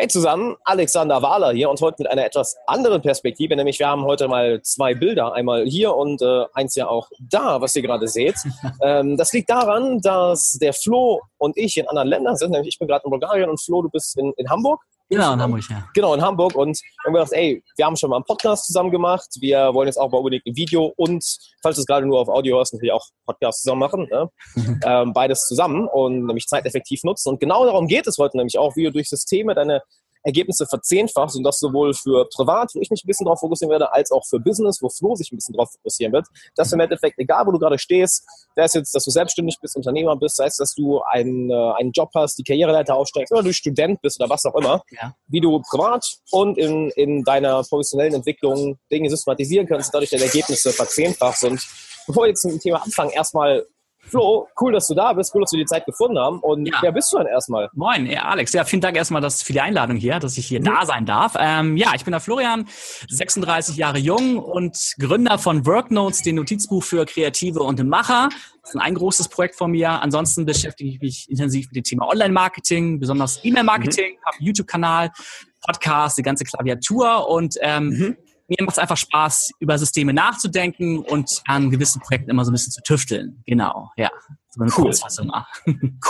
[0.00, 4.04] Hey zusammen, Alexander Wahler hier und heute mit einer etwas anderen Perspektive, nämlich wir haben
[4.04, 8.06] heute mal zwei Bilder, einmal hier und äh, eins ja auch da, was ihr gerade
[8.06, 8.36] seht.
[8.80, 12.78] ähm, das liegt daran, dass der Flo und ich in anderen Ländern sind, nämlich ich
[12.78, 14.80] bin gerade in Bulgarien und Flo, du bist in, in Hamburg.
[15.10, 15.88] Genau, in Hamburg, ja.
[15.94, 16.54] Genau, in Hamburg.
[16.54, 19.28] Und haben gedacht, ey, wir haben schon mal einen Podcast zusammen gemacht.
[19.40, 21.24] Wir wollen jetzt auch mal unbedingt ein Video und,
[21.62, 24.08] falls du es gerade nur auf Audio hörst, natürlich auch Podcast zusammen machen.
[24.10, 24.30] Ne?
[24.84, 27.30] ähm, beides zusammen und nämlich zeiteffektiv nutzen.
[27.30, 29.82] Und genau darum geht es heute nämlich auch, wie du durch Systeme deine
[30.22, 33.92] Ergebnisse verzehnfacht und das sowohl für privat, wo ich mich ein bisschen drauf fokussieren werde,
[33.92, 36.26] als auch für Business, wo Flo sich ein bisschen drauf fokussieren wird.
[36.56, 39.76] Dass im Endeffekt, egal wo du gerade stehst, sei es jetzt, dass du selbstständig bist,
[39.76, 43.42] Unternehmer bist, sei es, dass du einen, äh, einen Job hast, die Karriereleiter aufsteigst oder
[43.42, 45.14] du Student bist oder was auch immer, ja.
[45.28, 50.72] wie du privat und in, in deiner professionellen Entwicklung Dinge systematisieren kannst, dadurch deine Ergebnisse
[50.72, 51.44] verzehnfachst.
[51.44, 51.66] Und
[52.06, 53.66] bevor wir jetzt mit dem Thema anfangen, erstmal
[54.08, 56.40] Flo, cool, dass du da bist, cool, dass wir die Zeit gefunden haben.
[56.40, 56.78] Und ja.
[56.80, 57.68] wer bist du denn erstmal?
[57.74, 58.52] Moin, ja, Alex.
[58.52, 60.64] Ja, vielen Dank erstmal dass, für die Einladung hier, dass ich hier mhm.
[60.64, 61.34] da sein darf.
[61.38, 62.66] Ähm, ja, ich bin der Florian,
[63.08, 68.28] 36 Jahre jung und Gründer von WorkNotes, dem Notizbuch für Kreative und Macher.
[68.62, 69.90] Das ist ein großes Projekt von mir.
[70.02, 74.24] Ansonsten beschäftige ich mich intensiv mit dem Thema Online-Marketing, besonders E-Mail-Marketing, mhm.
[74.26, 75.10] habe einen YouTube-Kanal,
[75.60, 78.16] Podcast, die ganze Klaviatur und ähm, mhm
[78.48, 82.54] mir macht es einfach Spaß, über Systeme nachzudenken und an gewissen Projekten immer so ein
[82.54, 83.42] bisschen zu tüfteln.
[83.46, 84.10] Genau, ja.
[84.50, 84.84] So eine cool.
[84.84, 85.30] Kurzfassung.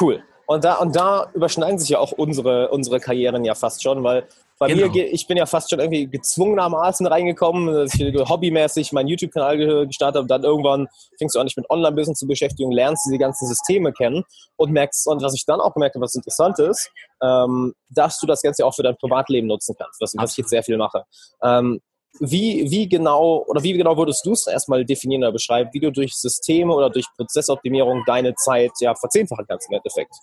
[0.00, 0.22] cool.
[0.50, 4.26] Und da, und da überschneiden sich ja auch unsere, unsere Karrieren ja fast schon, weil
[4.58, 4.90] bei genau.
[4.90, 10.16] mir, ich bin ja fast schon irgendwie gezwungenermaßen reingekommen, dass ich hobbymäßig meinen YouTube-Kanal gestartet
[10.16, 10.22] habe.
[10.22, 13.92] Und dann irgendwann fängst du an, dich mit Online-Business zu beschäftigen, lernst diese ganzen Systeme
[13.92, 14.24] kennen
[14.56, 16.90] und merkst, und was ich dann auch gemerkt habe, was interessant ist,
[17.22, 20.50] ähm, dass du das Ganze auch für dein Privatleben nutzen kannst, was, was ich jetzt
[20.50, 21.04] sehr viel mache.
[21.42, 21.80] Ähm,
[22.20, 25.92] wie, wie genau oder wie genau würdest du es erstmal definieren oder beschreiben, wie du
[25.92, 30.14] durch Systeme oder durch Prozessoptimierung deine Zeit ja verzehnfachen kannst im Endeffekt?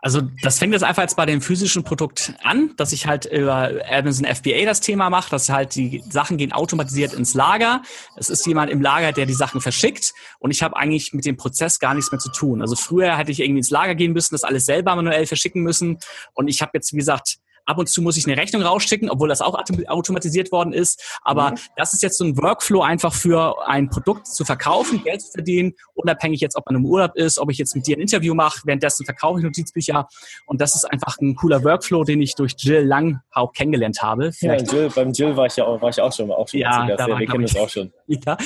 [0.00, 3.70] Also das fängt jetzt einfach jetzt bei dem physischen Produkt an, dass ich halt über
[3.88, 7.82] Amazon FBA das Thema mache, dass halt die Sachen gehen automatisiert ins Lager.
[8.16, 11.36] Es ist jemand im Lager, der die Sachen verschickt und ich habe eigentlich mit dem
[11.36, 12.60] Prozess gar nichts mehr zu tun.
[12.62, 15.98] Also früher hätte ich irgendwie ins Lager gehen müssen, das alles selber manuell verschicken müssen
[16.34, 19.28] und ich habe jetzt, wie gesagt, Ab und zu muss ich eine Rechnung rausschicken, obwohl
[19.28, 21.18] das auch automatisiert worden ist.
[21.22, 21.56] Aber mhm.
[21.76, 25.72] das ist jetzt so ein Workflow einfach für ein Produkt zu verkaufen, Geld zu verdienen,
[25.94, 28.60] unabhängig jetzt, ob man im Urlaub ist, ob ich jetzt mit dir ein Interview mache,
[28.64, 30.08] währenddessen verkaufe ich Notizbücher.
[30.46, 34.32] Und das ist einfach ein cooler Workflow, den ich durch Jill Langhaupt kennengelernt habe.
[34.32, 36.60] Vielleicht ja, Jill, beim Jill war ich ja auch, war ich auch schon, auch schon
[36.60, 37.92] ja, da war, wir kennen uns auch schon.
[38.12, 38.36] Ja,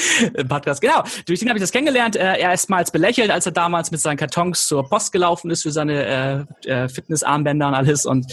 [0.49, 1.03] Podcast, genau.
[1.27, 2.15] Durch den habe ich das kennengelernt.
[2.17, 5.63] Äh, er ist mal belächelt, als er damals mit seinen Kartons zur Post gelaufen ist
[5.63, 8.07] für seine äh, äh Fitnessarmbänder und alles.
[8.07, 8.27] Und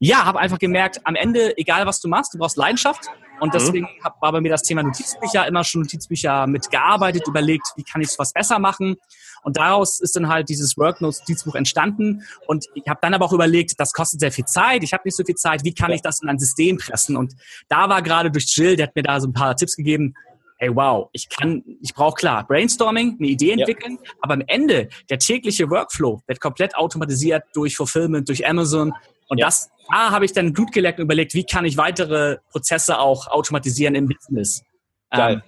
[0.00, 3.06] ja, habe einfach gemerkt, am Ende, egal was du machst, du brauchst Leidenschaft.
[3.40, 3.58] Und mhm.
[3.58, 8.00] deswegen hab, war bei mir das Thema Notizbücher immer schon Notizbücher mitgearbeitet, überlegt, wie kann
[8.00, 8.96] ich was besser machen.
[9.42, 12.22] Und daraus ist dann halt dieses Worknotes-Notizbuch entstanden.
[12.46, 15.16] Und ich habe dann aber auch überlegt, das kostet sehr viel Zeit, ich habe nicht
[15.16, 17.16] so viel Zeit, wie kann ich das in ein System pressen?
[17.16, 17.34] Und
[17.68, 20.14] da war gerade durch Jill, der hat mir da so ein paar Tipps gegeben,
[20.62, 24.10] hey wow, ich kann, ich brauche klar Brainstorming, eine Idee entwickeln, ja.
[24.20, 28.92] aber am Ende der tägliche Workflow wird komplett automatisiert durch Fulfillment, durch Amazon,
[29.32, 29.46] und ja.
[29.46, 33.28] das, da habe ich dann Blut geleckt und überlegt, wie kann ich weitere Prozesse auch
[33.28, 34.62] automatisieren im Business.
[35.10, 35.36] Geil.
[35.36, 35.42] Ähm,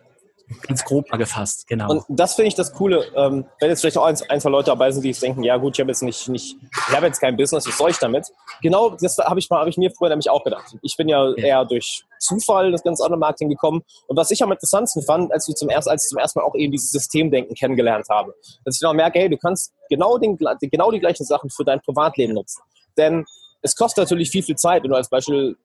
[0.63, 1.91] ganz grob mal gefasst, genau.
[1.91, 4.67] Und das finde ich das Coole, ähm, wenn jetzt vielleicht auch ein, ein, zwei Leute
[4.67, 6.57] dabei sind, die jetzt denken, ja gut, ich habe jetzt nicht, nicht,
[6.89, 8.29] ich habe jetzt kein Business, was soll ich damit?
[8.63, 10.77] Genau, das habe ich mal, habe ich mir früher nämlich auch gedacht.
[10.83, 11.45] Ich bin ja, ja.
[11.45, 13.83] eher durch Zufall das ganze Online-Marketing gekommen.
[14.07, 16.47] Und was ich am interessantesten fand, als wir zum ersten, als ich zum ersten Mal
[16.47, 18.35] auch eben dieses Systemdenken kennengelernt habe,
[18.65, 21.81] dass ich dann merke, hey, du kannst genau, den, genau die gleichen Sachen für dein
[21.81, 22.63] Privatleben nutzen.
[22.97, 23.25] Denn
[23.63, 25.57] es kostet natürlich viel, viel Zeit, wenn du als Beispiel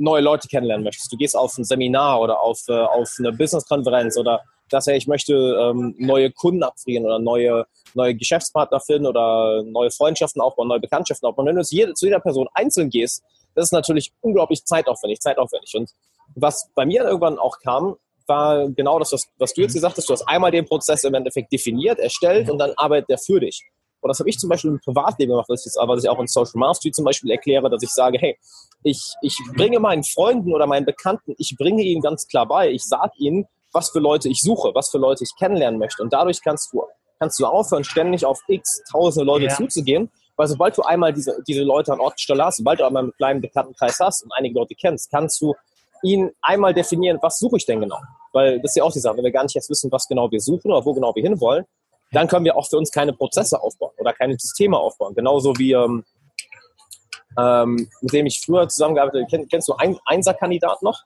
[0.00, 1.12] neue Leute kennenlernen möchtest.
[1.12, 4.40] Du gehst auf ein Seminar oder auf, äh, auf eine Business-Konferenz oder
[4.70, 9.90] dass hey, ich möchte ähm, neue Kunden abfrieren oder neue, neue Geschäftspartner finden oder neue
[9.90, 11.46] Freundschaften aufbauen, neue Bekanntschaften aufbauen.
[11.46, 13.22] Wenn du zu jeder, zu jeder Person einzeln gehst,
[13.54, 15.74] das ist natürlich unglaublich zeitaufwendig, zeitaufwendig.
[15.74, 15.90] Und
[16.36, 17.96] was bei mir irgendwann auch kam,
[18.26, 20.08] war genau das, was, was du jetzt gesagt hast.
[20.08, 23.64] Du hast einmal den Prozess im Endeffekt definiert, erstellt und dann arbeitet der für dich.
[24.00, 26.26] Und das habe ich zum Beispiel im Privatleben gemacht, was ich, was ich auch in
[26.26, 28.38] Social Mastery zum Beispiel erkläre, dass ich sage, hey,
[28.82, 32.84] ich, ich bringe meinen Freunden oder meinen Bekannten, ich bringe ihnen ganz klar bei, ich
[32.84, 36.02] sage ihnen, was für Leute ich suche, was für Leute ich kennenlernen möchte.
[36.02, 36.82] Und dadurch kannst du,
[37.18, 39.54] kannst du aufhören, ständig auf x tausende Leute ja.
[39.54, 42.84] zuzugehen, weil sobald du einmal diese, diese Leute an Ort und Stelle hast, sobald du
[42.84, 45.54] einmal einen kleinen Bekanntenkreis hast und einige Leute kennst, kannst du
[46.02, 47.98] ihnen einmal definieren, was suche ich denn genau.
[48.32, 50.30] Weil das ist ja auch die Sache, wenn wir gar nicht jetzt wissen, was genau
[50.30, 51.64] wir suchen oder wo genau wir hinwollen,
[52.12, 55.14] dann können wir auch für uns keine Prozesse aufbauen oder keine Systeme aufbauen.
[55.14, 56.04] Genauso wie ähm,
[57.38, 59.30] ähm, mit dem ich früher zusammengearbeitet habe.
[59.30, 61.02] Kenn, kennst du ein Einser-Kandidat noch?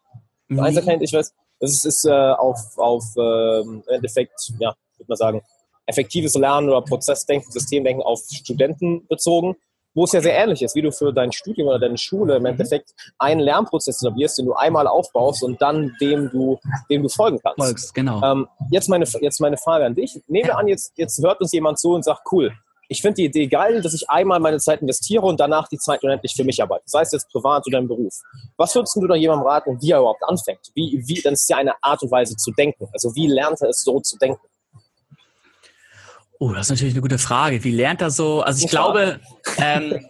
[0.48, 0.60] Mhm.
[0.60, 5.16] Einser-Kandidat, ich weiß, das ist, ist äh, auf, auf äh, im Endeffekt, ja, würde man
[5.16, 5.42] sagen,
[5.86, 9.56] effektives Lernen oder Prozessdenken, Systemdenken auf Studenten bezogen.
[9.94, 12.42] Wo es ja sehr ähnlich ist, wie du für dein Studium oder deine Schule im
[12.42, 12.46] mhm.
[12.46, 16.58] Endeffekt einen Lernprozess etablierst, den du einmal aufbaust und dann dem du,
[16.90, 17.58] dem du folgen kannst.
[17.58, 18.22] Folgst, genau.
[18.22, 20.20] Ähm, jetzt, meine, jetzt meine Frage an dich.
[20.26, 22.52] Nehmen wir an, jetzt, jetzt hört uns jemand zu und sagt, cool,
[22.88, 26.02] ich finde die Idee geil, dass ich einmal meine Zeit investiere und danach die Zeit
[26.02, 26.84] unendlich für mich arbeite.
[26.86, 28.14] Sei es jetzt privat oder im Beruf.
[28.56, 30.70] Was würdest du da jemandem raten, wie er überhaupt anfängt?
[30.74, 32.86] Wie, wie, dann ist ja eine Art und Weise zu denken.
[32.92, 34.40] Also wie lernt er es so zu denken?
[36.38, 37.62] Oh, das ist natürlich eine gute Frage.
[37.64, 38.42] Wie lernt er so?
[38.42, 39.20] Also ich glaube,
[39.58, 40.04] ähm,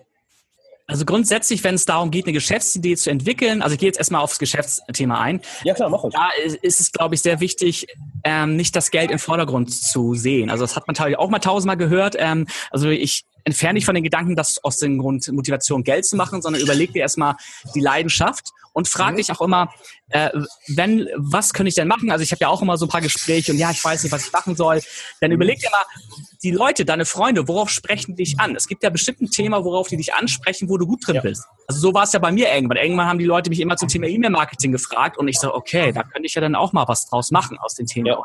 [0.87, 4.21] also grundsätzlich, wenn es darum geht, eine Geschäftsidee zu entwickeln, also ich gehe jetzt erstmal
[4.21, 5.41] aufs Geschäftsthema ein.
[5.65, 6.13] Ja klar, mach ich.
[6.13, 6.29] Da
[6.61, 7.87] ist es, glaube ich, sehr wichtig,
[8.23, 10.51] ähm, nicht das Geld im Vordergrund zu sehen.
[10.51, 12.17] Also das hat man auch mal tausendmal gehört.
[12.19, 16.17] Ähm, also ich entferne dich von den Gedanken, das aus dem Grund Motivation Geld zu
[16.17, 17.37] machen, sondern überleg dir erstmal
[17.75, 19.17] die Leidenschaft und frag mhm.
[19.17, 19.73] dich auch immer,
[20.11, 20.31] äh,
[20.69, 22.11] wenn, was könnte ich denn machen?
[22.11, 24.13] Also ich habe ja auch immer so ein paar Gespräche und ja, ich weiß nicht,
[24.13, 24.83] was ich machen soll.
[25.21, 25.37] Dann mhm.
[25.37, 25.85] überleg dir mal,
[26.43, 28.55] die Leute, deine Freunde, worauf sprechen dich an?
[28.55, 31.23] Es gibt ja bestimmt ein Thema, worauf die dich ansprechen, wo du gut drin ja.
[31.23, 31.45] bist.
[31.67, 32.77] Also so war es ja bei mir irgendwann.
[32.77, 36.03] Irgendwann haben die Leute mich immer zum Thema E-Mail-Marketing gefragt und ich so, okay, da
[36.03, 38.07] könnte ich ja dann auch mal was draus machen aus den Themen.
[38.07, 38.23] Ja.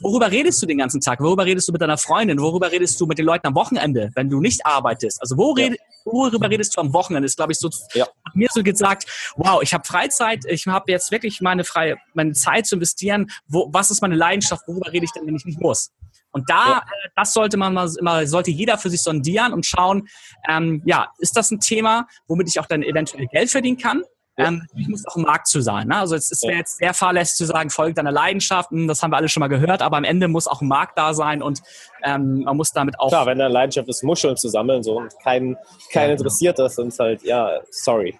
[0.00, 1.20] worüber redest du den ganzen Tag?
[1.20, 2.40] Worüber redest du mit deiner Freundin?
[2.40, 5.20] Worüber redest du mit den Leuten am Wochenende, wenn du nicht arbeitest?
[5.20, 5.66] Also wo ja.
[5.66, 7.26] red, worüber redest du am Wochenende?
[7.26, 8.06] Ist, glaube ich, so ja.
[8.32, 9.04] mir so gesagt,
[9.36, 13.30] wow, ich habe Freizeit, ich habe jetzt wirklich meine freie, meine Zeit zu investieren.
[13.46, 14.66] Wo, was ist meine Leidenschaft?
[14.66, 15.90] Worüber rede ich denn, wenn ich nicht muss?
[16.32, 16.78] Und da, ja.
[16.78, 20.08] äh, das sollte man mal immer, sollte jeder für sich sondieren und schauen,
[20.48, 24.02] ähm, ja, ist das ein Thema, womit ich auch dann eventuell Geld verdienen kann?
[24.36, 25.88] Ähm, ich muss auch im Markt zu sein.
[25.88, 25.98] Ne?
[25.98, 29.10] Also es, es wäre jetzt sehr fahrlässig zu sagen, folgt deiner Leidenschaft, hm, das haben
[29.10, 31.60] wir alle schon mal gehört, aber am Ende muss auch ein Markt da sein und
[32.04, 33.08] ähm, man muss damit auch.
[33.08, 35.56] Klar, wenn deine Leidenschaft ist, Muscheln zu sammeln so und kein,
[35.92, 36.12] kein ja, genau.
[36.12, 38.18] interessiert das, sind halt, ja, sorry.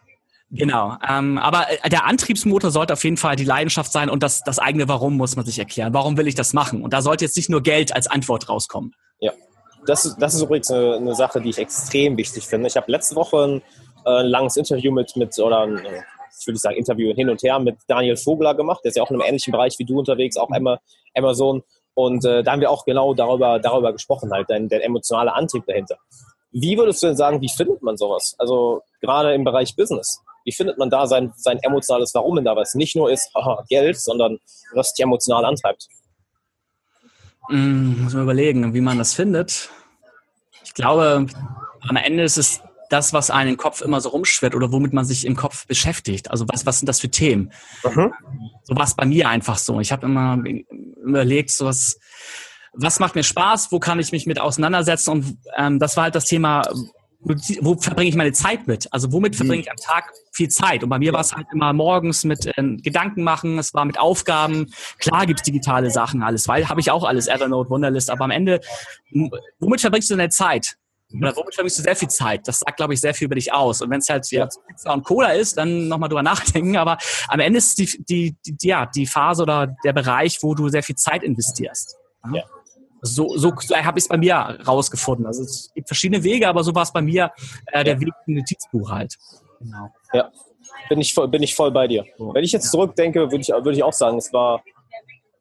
[0.52, 4.42] Genau, ähm, aber äh, der Antriebsmotor sollte auf jeden Fall die Leidenschaft sein und das,
[4.42, 5.94] das eigene Warum muss man sich erklären.
[5.94, 6.82] Warum will ich das machen?
[6.82, 8.92] Und da sollte jetzt nicht nur Geld als Antwort rauskommen.
[9.20, 9.32] Ja,
[9.86, 12.66] das, das ist übrigens eine, eine Sache, die ich extrem wichtig finde.
[12.66, 13.62] Ich habe letzte Woche ein,
[14.06, 16.02] äh, langes Interview mit, mit oder ein, äh,
[16.40, 18.80] ich würde sagen Interview hin und her mit Daniel Vogler gemacht.
[18.82, 20.78] Der ist ja auch in einem ähnlichen Bereich wie du unterwegs, auch mhm.
[21.14, 21.62] Amazon.
[21.94, 25.64] Und äh, da haben wir auch genau darüber, darüber gesprochen, halt, dein, der emotionale Antrieb
[25.66, 25.96] dahinter.
[26.50, 28.34] Wie würdest du denn sagen, wie findet man sowas?
[28.38, 32.56] Also gerade im Bereich Business wie findet man da sein, sein emotionales Warum in da,
[32.56, 34.38] was nicht nur ist aha, Geld, sondern
[34.74, 35.88] was dich emotional antreibt?
[37.48, 39.70] Mm, muss man überlegen, wie man das findet.
[40.64, 41.26] Ich glaube,
[41.88, 42.60] am Ende ist es
[42.90, 46.30] das, was einen im Kopf immer so rumschwirrt oder womit man sich im Kopf beschäftigt.
[46.30, 47.52] Also was, was sind das für Themen?
[47.84, 48.12] Mhm.
[48.64, 49.80] So war es bei mir einfach so.
[49.80, 50.42] Ich habe immer
[51.04, 51.98] überlegt, so was,
[52.72, 56.16] was macht mir Spaß, wo kann ich mich mit auseinandersetzen und ähm, das war halt
[56.16, 56.62] das Thema,
[57.22, 58.92] wo verbringe ich meine Zeit mit?
[58.92, 60.82] Also womit verbringe ich am Tag viel Zeit?
[60.82, 63.98] Und bei mir war es halt immer morgens mit äh, Gedanken machen, es war mit
[63.98, 64.72] Aufgaben.
[64.98, 68.60] Klar gibt's digitale Sachen, alles, weil habe ich auch alles, Evernote, Wunderlist, aber am Ende,
[69.58, 70.76] womit verbringst du deine Zeit?
[71.12, 72.46] Oder womit verbringst du sehr viel Zeit?
[72.46, 73.82] Das sagt, glaube ich, sehr viel über dich aus.
[73.82, 74.48] Und wenn es halt ja.
[74.68, 76.76] Pizza und Cola ist, dann nochmal drüber nachdenken.
[76.76, 80.68] Aber am Ende ist die, die, die, ja, die Phase oder der Bereich, wo du
[80.68, 81.96] sehr viel Zeit investierst.
[82.32, 82.44] Ja.
[83.02, 84.34] So, so, habe ich es bei mir
[84.66, 85.26] rausgefunden.
[85.26, 87.30] Also es gibt verschiedene Wege, aber so war es bei mir
[87.66, 89.16] äh, der Weg im Notizbuch halt.
[89.58, 89.92] Genau.
[90.12, 90.30] Ja,
[90.88, 92.04] bin ich voll, bin ich voll bei dir.
[92.18, 94.62] Wenn ich jetzt zurückdenke, würde ich, würde ich auch sagen, es war,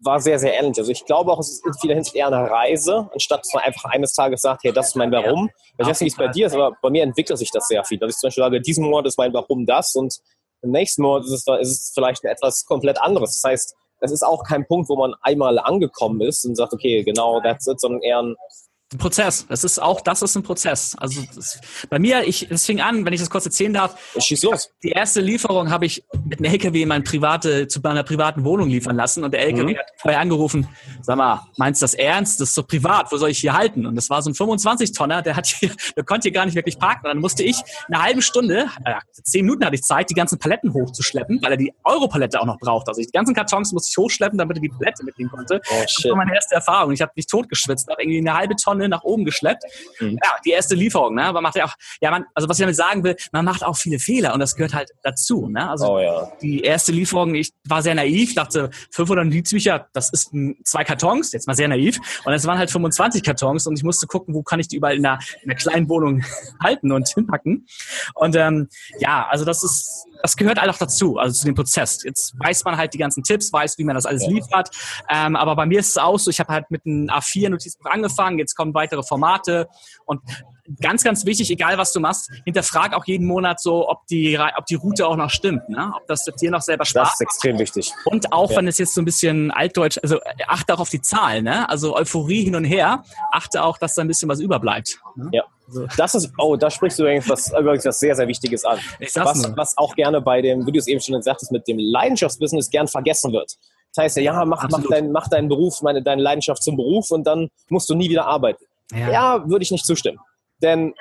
[0.01, 0.77] war sehr, sehr ähnlich.
[0.77, 3.63] Also ich glaube auch, es ist in vieler Hinsicht eher eine Reise, anstatt dass man
[3.63, 5.49] einfach eines Tages sagt, hey, das ist mein Warum.
[5.77, 7.83] Ich weiß nicht, wie es bei dir ist, aber bei mir entwickelt sich das sehr
[7.83, 7.97] viel.
[7.97, 10.19] Dass ich zum Beispiel sage, diesen Monat ist mein Warum das und
[10.61, 13.41] im nächsten Monat ist es, ist es vielleicht etwas komplett anderes.
[13.41, 17.03] Das heißt, das ist auch kein Punkt, wo man einmal angekommen ist und sagt, okay,
[17.03, 18.35] genau, that's it, sondern eher ein
[18.91, 19.45] ein Prozess.
[19.47, 20.95] Das ist auch, das ist ein Prozess.
[20.97, 23.95] Also das, bei mir, ich, es fing an, wenn ich das kurz erzählen darf.
[24.17, 24.71] Schieß los.
[24.81, 28.67] Die erste Lieferung habe ich mit einem LKW in meine private, zu meiner privaten Wohnung
[28.67, 29.77] liefern lassen und der LKW mhm.
[29.77, 30.67] hat vorher angerufen,
[31.01, 32.41] sag mal, meinst du das ernst?
[32.41, 33.85] Das ist so privat, wo soll ich hier halten?
[33.85, 36.79] Und das war so ein 25-Tonner, der hat hier, der konnte hier gar nicht wirklich
[36.79, 37.05] parken.
[37.05, 40.39] Und dann musste ich eine halbe Stunde, äh, zehn Minuten hatte ich Zeit, die ganzen
[40.39, 42.87] Paletten hochzuschleppen, weil er die Europalette auch noch braucht.
[42.87, 45.61] Also die ganzen Kartons musste ich hochschleppen, damit er die Palette mitnehmen konnte.
[45.69, 45.75] Oh.
[45.83, 46.91] Das war meine erste Erfahrung.
[46.91, 49.63] Ich habe mich totgeschwitzt, habe irgendwie eine halbe Tonne Tonne nach oben geschleppt.
[49.99, 50.17] Mhm.
[50.23, 51.31] Ja, die erste Lieferung, ne?
[51.33, 53.77] Man macht ja auch, ja, man, also was ich damit sagen will, man macht auch
[53.77, 55.69] viele Fehler und das gehört halt dazu, ne?
[55.69, 56.31] Also oh, ja.
[56.41, 60.31] die erste Lieferung, ich war sehr naiv, dachte 500 Notizbücher, das ist
[60.63, 64.07] zwei Kartons, jetzt mal sehr naiv und es waren halt 25 Kartons und ich musste
[64.07, 66.23] gucken, wo kann ich die überall in einer, in einer kleinen Wohnung
[66.63, 67.67] halten und hinpacken.
[68.15, 68.69] Und ähm,
[68.99, 72.03] ja, also das ist das gehört halt auch dazu, also zu dem Prozess.
[72.03, 74.69] Jetzt weiß man halt die ganzen Tipps, weiß, wie man das alles liefert.
[75.09, 78.39] Ähm, aber bei mir ist es auch so, ich habe halt mit einem A4-Notizbuch angefangen,
[78.39, 79.67] jetzt kommen weitere Formate
[80.05, 80.21] und
[80.81, 84.65] ganz, ganz wichtig, egal was du machst, hinterfrag auch jeden Monat so, ob die, ob
[84.65, 85.91] die Route auch noch stimmt, ne?
[85.95, 87.93] ob das dir noch selber Spaß Das ist extrem wichtig.
[88.05, 88.57] Und auch, ja.
[88.57, 91.69] wenn es jetzt so ein bisschen altdeutsch, also achte auch auf die Zahlen, ne?
[91.69, 94.99] also Euphorie hin und her, achte auch, dass da ein bisschen was überbleibt.
[95.15, 95.29] Ne?
[95.33, 95.43] Ja.
[95.97, 98.79] Das ist, oh, da sprichst du übrigens was, übrigens was sehr, sehr Wichtiges an.
[99.13, 101.77] Was, was auch gerne bei dem, wie du es eben schon gesagt hast, mit dem
[101.77, 103.55] Leidenschaftsbusiness gern vergessen wird.
[103.93, 107.11] Das heißt ja, ja, mach, mach, dein, mach deinen Beruf, meine, deine Leidenschaft zum Beruf
[107.11, 108.63] und dann musst du nie wieder arbeiten.
[108.91, 110.19] Ja, ja würde ich nicht zustimmen.
[110.61, 110.93] Denn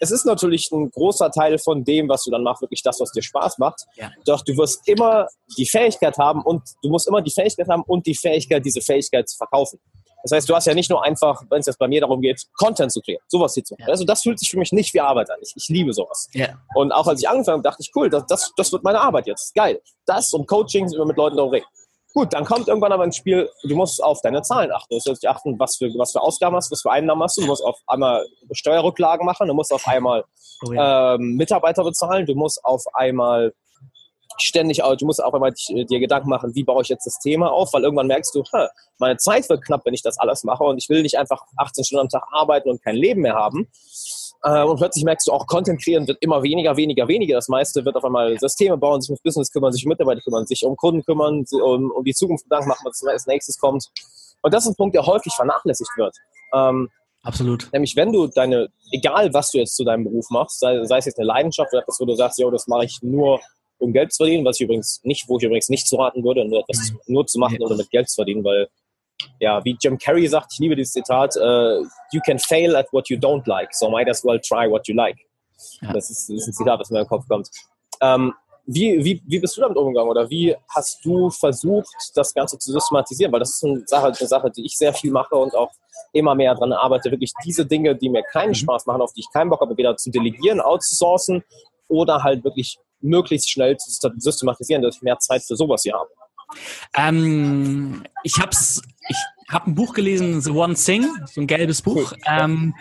[0.00, 3.10] es ist natürlich ein großer Teil von dem, was du dann machst, wirklich das, was
[3.12, 3.84] dir Spaß macht.
[3.96, 4.10] Ja.
[4.26, 8.06] Doch du wirst immer die Fähigkeit haben und du musst immer die Fähigkeit haben und
[8.06, 9.80] die Fähigkeit, diese Fähigkeit zu verkaufen.
[10.24, 12.42] Das heißt, du hast ja nicht nur einfach, wenn es jetzt bei mir darum geht,
[12.56, 13.82] Content zu kreieren, sowas hier zu machen.
[13.82, 13.92] Ja.
[13.92, 15.36] Also das fühlt sich für mich nicht wie Arbeit an.
[15.42, 16.30] Ich, ich liebe sowas.
[16.32, 16.58] Ja.
[16.74, 19.26] Und auch als ich angefangen habe, dachte ich, cool, das, das, das wird meine Arbeit
[19.26, 19.54] jetzt.
[19.54, 19.82] Geil.
[20.06, 21.66] Das und Coaching, über mit Leuten darüber reden.
[22.14, 24.86] Gut, dann kommt irgendwann aber ins Spiel, du musst auf deine Zahlen achten.
[24.90, 27.40] Du musst achten, was für, was für Ausgaben hast, was für Einnahmen hast du.
[27.40, 30.24] Du musst auf einmal Steuerrücklagen machen, du musst auf einmal
[30.64, 31.14] oh ja.
[31.14, 33.52] ähm, Mitarbeiter bezahlen, du musst auf einmal
[34.38, 37.72] ständig, du musst auch einmal dir Gedanken machen, wie baue ich jetzt das Thema auf,
[37.72, 38.44] weil irgendwann merkst du,
[38.98, 41.84] meine Zeit wird knapp, wenn ich das alles mache und ich will nicht einfach 18
[41.84, 43.68] Stunden am Tag arbeiten und kein Leben mehr haben.
[44.44, 47.36] Äh, und plötzlich merkst du auch, Content kreieren wird immer weniger, weniger, weniger.
[47.36, 50.46] Das meiste wird auf einmal Systeme bauen, sich ums Business kümmern, sich um Mitarbeiter kümmern,
[50.46, 53.90] sich um Kunden kümmern, um, um die Zukunft Gedanken machen, was als nächstes kommt.
[54.42, 56.14] Und das ist ein Punkt, der häufig vernachlässigt wird.
[56.52, 56.90] Ähm,
[57.22, 57.70] Absolut.
[57.72, 61.06] Nämlich, wenn du deine, egal was du jetzt zu deinem Beruf machst, sei, sei es
[61.06, 63.40] jetzt eine Leidenschaft oder etwas, wo du sagst, jo, das mache ich nur,
[63.78, 66.44] um Geld zu verdienen, was ich übrigens nicht, wo ich übrigens nicht zu raten würde,
[66.44, 68.68] nur etwas nur zu machen, oder mit Geld zu verdienen, weil
[69.40, 73.08] ja, wie Jim Carrey sagt, ich liebe dieses Zitat, uh, you can fail at what
[73.08, 75.18] you don't like, so might as well try what you like.
[75.80, 75.92] Ja.
[75.92, 77.48] Das, ist, das, ist, ein Zitat, das mir in den Kopf kommt.
[78.00, 78.34] Ähm,
[78.66, 82.72] wie, wie, wie bist du damit umgegangen oder wie hast du versucht, das Ganze zu
[82.72, 83.30] systematisieren?
[83.30, 85.70] Weil das ist eine Sache, eine Sache, die ich sehr viel mache und auch
[86.12, 88.54] immer mehr daran arbeite, wirklich diese Dinge, die mir keinen mhm.
[88.54, 91.44] Spaß machen, auf die ich keinen Bock habe, wieder zu delegieren, outzusourcen
[91.88, 96.08] oder halt wirklich möglichst schnell zu systematisieren, dass ich mehr Zeit für sowas hier habe.
[96.94, 99.16] Ähm, ich habe es ich
[99.52, 102.14] habe ein Buch gelesen, The One Thing, so ein gelbes Buch.
[102.26, 102.74] Ähm,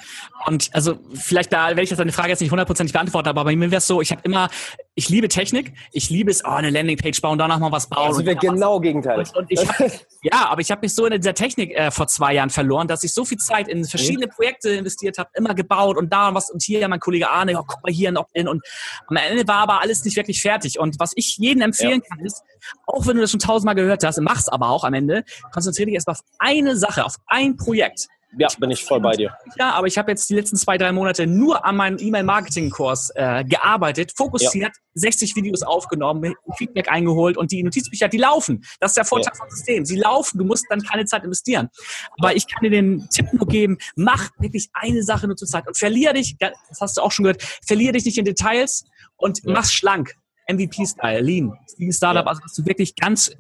[0.46, 3.56] und also vielleicht da werde ich jetzt deine Frage jetzt nicht hundertprozentig beantworten, aber bei
[3.56, 4.50] mir wäre es so, ich habe immer,
[4.96, 8.08] ich liebe Technik, ich liebe es, oh, eine Landingpage bauen, danach mal was bauen.
[8.08, 9.20] Also wir genau Gegenteil.
[9.20, 9.80] Und, und ich hab,
[10.22, 13.04] ja, aber ich habe mich so in dieser Technik äh, vor zwei Jahren verloren, dass
[13.04, 16.52] ich so viel Zeit in verschiedene Projekte investiert habe, immer gebaut und da und was
[16.52, 18.62] und hier mein Kollege Arne, oh, guck mal hier ein Opt-in und
[19.08, 20.80] am Ende war aber alles nicht wirklich fertig.
[20.80, 22.16] Und was ich jedem empfehlen ja.
[22.16, 22.44] kann ist,
[22.86, 25.96] auch wenn du das schon tausendmal gehört hast, mach's aber auch am Ende, konzentriere dich
[25.96, 28.08] erstmal auf eine Sache, auf ein Projekt.
[28.38, 29.36] Ja, bin ich voll bei dir.
[29.58, 33.44] Ja, aber ich habe jetzt die letzten zwei, drei Monate nur an meinem E-Mail-Marketing-Kurs äh,
[33.44, 34.82] gearbeitet, fokussiert, ja.
[34.96, 38.64] 60 Videos aufgenommen, Feedback eingeholt und die Notizbücher, die laufen.
[38.80, 39.40] Das ist der Vorteil ja.
[39.40, 39.86] vom System.
[39.86, 41.70] Sie laufen, du musst dann keine Zeit investieren.
[42.18, 45.68] Aber ich kann dir den Tipp nur geben, mach wirklich eine Sache nur zur Zeit
[45.68, 48.86] und verliere dich, das hast du auch schon gehört, verliere dich nicht in Details
[49.18, 49.54] und ja.
[49.54, 50.16] mach schlank.
[50.50, 53.32] MVP-Style, Lean, Lean Startup, also dass du wirklich ganz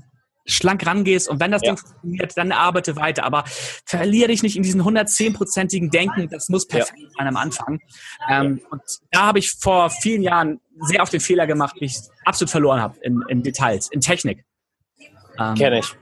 [0.46, 1.70] schlank rangehst und wenn das ja.
[1.70, 3.24] Ding funktioniert, dann arbeite weiter.
[3.24, 3.44] Aber
[3.86, 7.10] verliere dich nicht in diesen 110-prozentigen Denken, das muss perfekt ja.
[7.18, 7.80] sein am Anfang.
[8.30, 8.82] Ähm, und
[9.12, 12.98] da habe ich vor vielen Jahren sehr oft den Fehler gemacht, mich absolut verloren habe
[13.02, 14.44] in, in Details, in Technik.
[15.40, 15.96] Ähm, Kenne ich.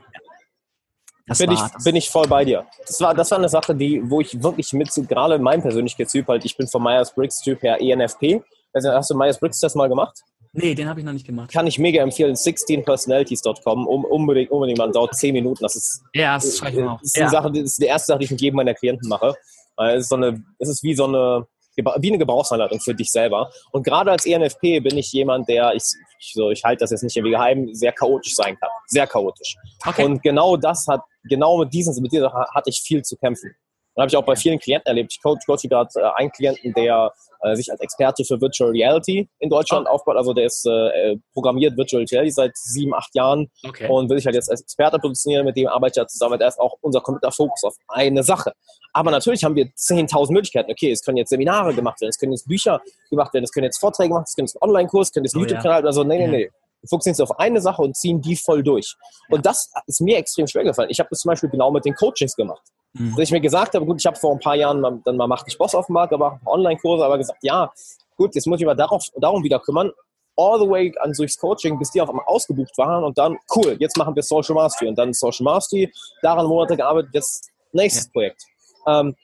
[1.26, 2.66] Das bin, ich, bin ich voll bei dir.
[2.86, 6.26] Das war, das war eine Sache, die, wo ich wirklich mit, gerade in meinem Persönlichkeitstyp
[6.26, 8.42] halt, ich bin von Myers-Briggs-Typ her ENFP.
[8.72, 10.20] Also hast du Myers-Briggs-Test mal gemacht?
[10.54, 11.50] Nee, den habe ich noch nicht gemacht.
[11.50, 15.62] Kann ich mega empfehlen, 16personalities.com, um, unbedingt, unbedingt mal, dauert 10 Minuten.
[15.62, 17.28] Das ist, ja, das, das ist, ja.
[17.30, 19.34] Sache, das ist die erste Sache, die ich mit jedem meiner Klienten mache.
[19.78, 23.50] Es ist, so eine, es ist wie so eine, wie eine Gebrauchsanleitung für dich selber.
[23.70, 25.84] Und gerade als ENFP bin ich jemand, der, ich,
[26.20, 28.68] ich, so, ich halte das jetzt nicht irgendwie geheim, sehr chaotisch sein kann.
[28.88, 29.56] Sehr chaotisch.
[29.86, 30.04] Okay.
[30.04, 33.54] Und genau das hat, genau mit diesen, mit dieser hatte ich viel zu kämpfen.
[33.94, 35.12] Und habe ich auch bei vielen Klienten erlebt.
[35.12, 39.28] Ich coach, coach gerade äh, einen Klienten, der äh, sich als Experte für Virtual Reality
[39.38, 39.94] in Deutschland oh.
[39.94, 40.16] aufbaut.
[40.16, 43.88] Also der ist äh, programmiert Virtual Reality seit sieben, acht Jahren okay.
[43.88, 45.44] und will sich halt jetzt als Experte positionieren.
[45.44, 46.40] Mit dem arbeite ich ja zusammen.
[46.40, 48.52] Er ist auch unser kompletter Fokus auf eine Sache.
[48.92, 50.70] Aber natürlich haben wir 10.000 Möglichkeiten.
[50.70, 52.80] Okay, es können jetzt Seminare gemacht werden, es können jetzt Bücher
[53.10, 55.36] gemacht werden, es können jetzt Vorträge gemacht werden, es können jetzt Online-Kurs, es können jetzt
[55.36, 55.80] oh, YouTube-Kanal.
[55.80, 55.86] Ja.
[55.86, 56.50] Also nee, nee, nee.
[56.80, 58.96] Wir fokussieren auf eine Sache und ziehen die voll durch.
[59.28, 59.36] Ja.
[59.36, 60.90] Und das ist mir extrem schwer gefallen.
[60.90, 62.62] Ich habe das zum Beispiel genau mit den Coachings gemacht.
[62.94, 63.10] Mhm.
[63.16, 65.26] Dass ich mir gesagt habe, gut, ich habe vor ein paar Jahren mal, dann mal
[65.26, 67.72] Mach dich Boss auf dem Markt, aber Online-Kurse, aber gesagt, ja,
[68.16, 69.90] gut, jetzt muss ich mich mal darauf, darum wieder kümmern.
[70.36, 73.76] All the way an durchs Coaching, bis die auf einmal ausgebucht waren und dann, cool,
[73.78, 78.10] jetzt machen wir Social Mastery und dann Social Mastery, daran Monate gearbeitet, jetzt nächstes ja.
[78.12, 78.42] Projekt.
[78.86, 79.14] Ähm,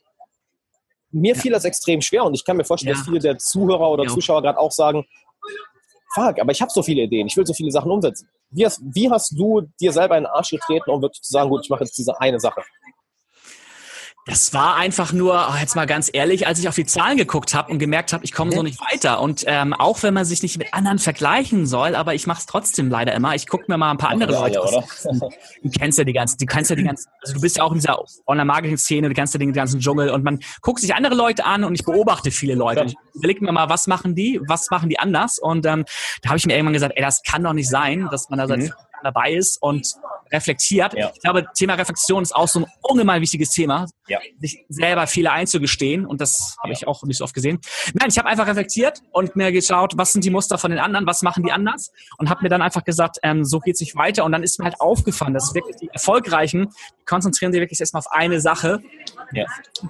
[1.10, 1.40] mir ja.
[1.40, 2.98] fiel das extrem schwer und ich kann mir vorstellen, ja.
[2.98, 5.06] dass viele der Zuhörer oder Zuschauer gerade auch sagen,
[6.14, 8.28] fuck, aber ich habe so viele Ideen, ich will so viele Sachen umsetzen.
[8.50, 11.50] Wie hast, wie hast du dir selber in den Arsch getreten, um wirklich zu sagen,
[11.50, 12.62] gut, ich mache jetzt diese eine Sache?
[14.28, 17.54] Das war einfach nur, oh, jetzt mal ganz ehrlich, als ich auf die Zahlen geguckt
[17.54, 19.23] habe und gemerkt habe, ich komme so nicht weiter.
[19.23, 22.47] Und ähm, auch wenn man sich nicht mit anderen vergleichen soll, aber ich mache es
[22.47, 23.35] trotzdem leider immer.
[23.35, 25.12] Ich gucke mir mal ein paar andere ja, Leute ja,
[25.62, 27.73] Du kennst ja die ganzen, du kennst ja die ganzen, also du bist ja auch
[27.73, 31.47] in dieser Online-Marketing-Szene, du kennst ja den ganzen Dschungel und man guckt sich andere Leute
[31.47, 32.85] an und ich beobachte viele Leute.
[32.85, 35.38] Ich überlege mir mal, was machen die, was machen die anders?
[35.38, 35.87] Und ähm,
[36.20, 38.47] da habe ich mir irgendwann gesagt, ey, das kann doch nicht sein, dass man da
[38.47, 39.94] seit mhm dabei ist und
[40.32, 40.94] reflektiert.
[40.94, 41.11] Ja.
[41.14, 44.18] Ich glaube, Thema Reflexion ist auch so ein ungemein wichtiges Thema, ja.
[44.40, 47.58] sich selber Fehler einzugestehen und das habe ich auch nicht so oft gesehen.
[47.94, 51.06] Nein, ich habe einfach reflektiert und mir geschaut, was sind die Muster von den anderen,
[51.06, 53.97] was machen die anders und habe mir dann einfach gesagt, ähm, so geht es nicht
[53.97, 57.80] weiter und dann ist mir halt aufgefallen, dass wirklich die Erfolgreichen die konzentrieren sich wirklich
[57.80, 58.80] erstmal auf eine Sache,
[59.32, 59.44] ja.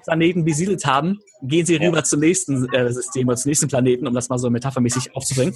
[0.05, 4.15] Planeten besiedelt haben, gehen sie rüber zum nächsten äh, System oder zum nächsten Planeten, um
[4.15, 5.55] das mal so metaphermäßig aufzubringen.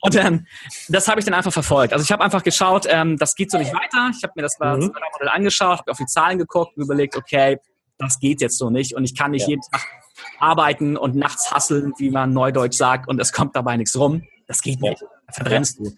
[0.00, 0.46] Und ähm,
[0.88, 1.92] das habe ich dann einfach verfolgt.
[1.92, 4.10] Also ich habe einfach geschaut, ähm, das geht so nicht weiter.
[4.16, 4.92] Ich habe mir das mhm.
[5.12, 7.58] Modell angeschaut, habe auf die Zahlen geguckt und überlegt, okay,
[7.98, 9.50] das geht jetzt so nicht und ich kann nicht ja.
[9.50, 9.86] jeden Tag
[10.38, 14.22] arbeiten und nachts hasseln, wie man neudeutsch sagt, und es kommt dabei nichts rum.
[14.46, 15.02] Das geht nicht.
[15.26, 15.92] Da verbrennst du.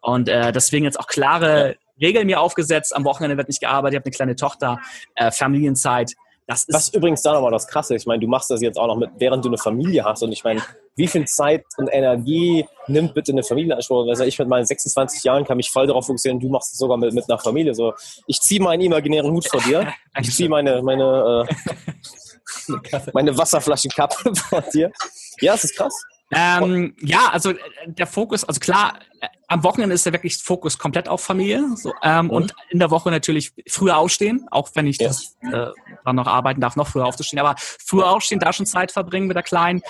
[0.00, 2.94] Und äh, deswegen jetzt auch klare Regeln mir aufgesetzt.
[2.96, 3.94] Am Wochenende wird nicht gearbeitet.
[3.94, 4.80] Ich habe eine kleine Tochter,
[5.14, 6.14] äh, Familienzeit.
[6.46, 8.88] Das ist Was übrigens da nochmal das Krasse Ich meine, du machst das jetzt auch
[8.88, 10.22] noch mit, während du eine Familie hast.
[10.22, 10.60] Und ich meine,
[10.96, 14.08] wie viel Zeit und Energie nimmt bitte eine Familie Familienanspruch?
[14.08, 16.96] Also ich mit meinen 26 Jahren kann mich voll darauf fokussieren, du machst es sogar
[16.96, 17.74] mit, mit einer Familie.
[17.74, 17.94] So,
[18.26, 19.92] ich ziehe meinen imaginären Hut vor dir.
[20.20, 24.92] Ich ziehe meine, meine, äh, meine Wasserflaschenkappe vor dir.
[25.40, 25.94] Ja, es ist krass.
[26.34, 30.78] Ähm, ja, also äh, der Fokus, also klar, äh, am Wochenende ist ja wirklich Fokus
[30.78, 32.30] komplett auf Familie so, ähm, mhm.
[32.30, 35.08] und in der Woche natürlich früher aufstehen, auch wenn ich ja.
[35.08, 35.66] das äh,
[36.04, 39.36] dann noch arbeiten darf, noch früher aufzustehen, aber früher aufstehen, da schon Zeit verbringen mit
[39.36, 39.82] der Kleinen,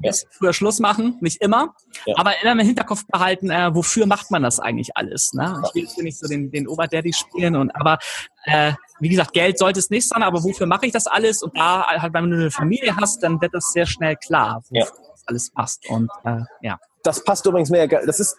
[0.00, 0.10] ja.
[0.30, 1.74] früher Schluss machen, nicht immer,
[2.06, 2.14] ja.
[2.16, 5.34] aber immer im Hinterkopf behalten, äh, wofür macht man das eigentlich alles?
[5.34, 5.62] Ne?
[5.68, 7.98] Ich will jetzt nicht so den, den Oberdaddy spielen und aber
[8.44, 11.42] äh, wie gesagt, Geld sollte es nicht sein, aber wofür mache ich das alles?
[11.42, 15.04] Und da halt, wenn du eine Familie hast, dann wird das sehr schnell klar, wofür
[15.26, 18.36] alles passt und äh, ja das passt übrigens mehr, das ist,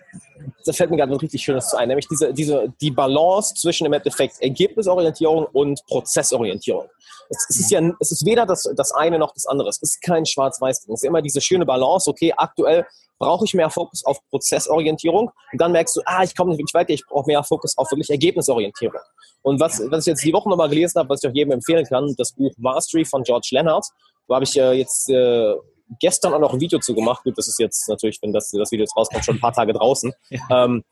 [0.66, 3.86] das fällt mir gerade ein richtig schönes zu ein, nämlich diese, diese, die Balance zwischen
[3.86, 6.90] im Endeffekt Ergebnisorientierung und Prozessorientierung.
[7.30, 9.70] Es, es ist ja, es ist weder das, das eine noch das andere.
[9.70, 10.94] Es ist kein Schwarz-Weiß-Ding.
[10.94, 12.86] Es ist immer diese schöne Balance, okay, aktuell
[13.20, 16.74] brauche ich mehr Fokus auf Prozessorientierung und dann merkst du, ah, ich komme nicht wirklich
[16.74, 19.00] weiter, ich brauche mehr Fokus auf wirklich Ergebnisorientierung.
[19.44, 21.86] Und was, was ich jetzt die Woche nochmal gelesen habe, was ich auch jedem empfehlen
[21.86, 23.86] kann, das Buch Mastery von George Leonard,
[24.28, 25.54] da habe ich äh, jetzt äh,
[26.00, 27.24] gestern auch noch ein Video zu gemacht.
[27.24, 29.74] Gut, das ist jetzt natürlich, wenn das, das Video jetzt rauskommt, schon ein paar Tage
[29.74, 30.14] draußen.
[30.30, 30.66] Ja.
[30.66, 30.84] Ähm,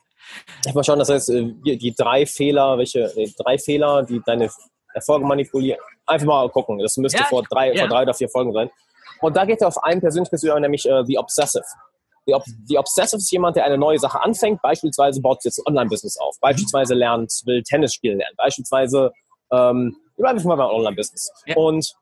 [0.74, 4.50] mal schauen, das heißt, äh, die drei Fehler, welche die drei Fehler, die deine
[4.94, 5.80] Erfolge manipulieren.
[6.06, 6.80] Einfach mal gucken.
[6.80, 7.80] Das müsste ja, vor, drei, ja.
[7.80, 8.70] vor drei oder vier Folgen sein.
[9.22, 11.66] Und da geht er auf einen Persönlichkeitsüber, nämlich äh, The Obsessive.
[12.26, 14.62] The, Ob The Obsessive ist jemand, der eine neue Sache anfängt.
[14.62, 16.36] Beispielsweise baut jetzt ein Online-Business auf.
[16.40, 18.36] Beispielsweise lernt, will Tennis spielen lernen.
[18.38, 19.12] Beispielsweise,
[19.52, 21.32] ähm, bleiben wir mal beim Online-Business.
[21.46, 21.56] Ja.
[21.56, 21.94] Und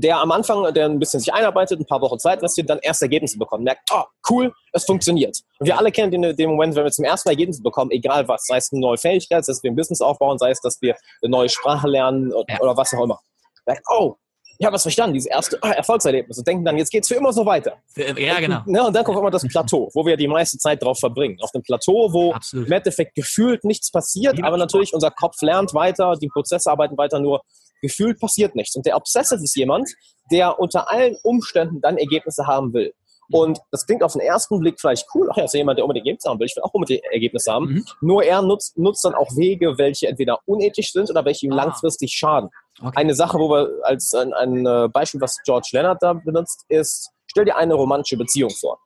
[0.00, 3.04] der am Anfang, der ein bisschen sich einarbeitet, ein paar Wochen Zeit investiert, dann erste
[3.04, 5.38] Ergebnisse bekommt, merkt, oh, cool, es funktioniert.
[5.58, 8.26] Und wir alle kennen den, den Moment, wenn wir zum ersten Mal Ergebnisse bekommen, egal
[8.28, 10.60] was, sei es eine neue Fähigkeit, sei es, dass wir ein Business aufbauen, sei es,
[10.60, 12.60] dass wir eine neue Sprache lernen oder, ja.
[12.60, 13.20] oder was auch immer.
[13.66, 14.16] Merkt, oh,
[14.60, 17.32] ich habe was verstanden, dieses erste oh, Erfolgserlebnis und denken dann, jetzt geht's für immer
[17.32, 17.78] so weiter.
[17.96, 18.58] Ja, genau.
[18.58, 21.38] Und, ne, und dann kommt immer das Plateau, wo wir die meiste Zeit drauf verbringen.
[21.40, 22.66] Auf dem Plateau, wo Absolut.
[22.66, 27.20] im Endeffekt gefühlt nichts passiert, aber natürlich unser Kopf lernt weiter, die Prozesse arbeiten weiter,
[27.20, 27.40] nur
[27.80, 28.76] gefühlt passiert nichts.
[28.76, 29.90] Und der Obsessive ist jemand,
[30.30, 32.92] der unter allen Umständen dann Ergebnisse haben will.
[33.32, 35.28] Und das klingt auf den ersten Blick vielleicht cool.
[35.30, 36.46] Ach ja, ist ja jemand, der unbedingt Ergebnisse haben will.
[36.46, 37.66] Ich will auch unbedingt Ergebnisse haben.
[37.66, 37.84] Mhm.
[38.00, 41.56] Nur er nutzt, nutzt dann auch Wege, welche entweder unethisch sind oder welche ihm ah.
[41.56, 42.50] langfristig schaden.
[42.80, 42.92] Okay.
[42.96, 47.10] Eine Sache, wo wir als ein, ein äh, Beispiel, was George Leonard da benutzt, ist,
[47.28, 48.80] stell dir eine romantische Beziehung vor.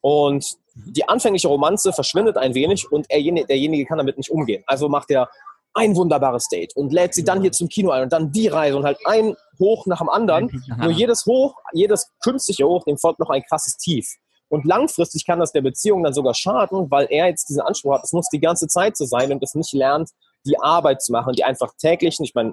[0.00, 0.92] Und mhm.
[0.94, 4.64] die anfängliche Romanze verschwindet ein wenig und er, derjenige kann damit nicht umgehen.
[4.66, 5.28] Also macht er
[5.74, 8.76] ein wunderbares Date und lädt sie dann hier zum Kino ein und dann die Reise
[8.76, 10.62] und halt ein Hoch nach dem anderen.
[10.78, 14.06] Nur jedes Hoch, jedes künstliche Hoch, dem folgt noch ein krasses Tief.
[14.48, 18.04] Und langfristig kann das der Beziehung dann sogar schaden, weil er jetzt diesen Anspruch hat,
[18.04, 20.10] es muss die ganze Zeit so sein und es nicht lernt,
[20.44, 22.52] die Arbeit zu machen, die einfach täglichen, ich meine,